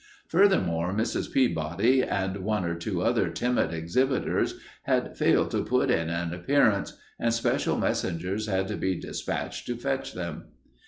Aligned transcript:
Furthermore, 0.29 0.91
Mrs. 0.95 1.31
Peabody 1.31 2.01
and 2.01 2.37
one 2.37 2.65
or 2.65 2.73
two 2.73 3.03
other 3.03 3.29
timid 3.29 3.71
exhibitors 3.71 4.59
had 4.81 5.15
failed 5.15 5.51
to 5.51 5.63
put 5.63 5.91
in 5.91 6.09
an 6.09 6.33
appearance, 6.33 6.97
and 7.19 7.31
special 7.31 7.77
messengers 7.77 8.47
had 8.47 8.67
to 8.69 8.77
be 8.77 8.95
despatched 8.99 9.67
to 9.67 9.75
fetch 9.77 10.13
them. 10.13 10.45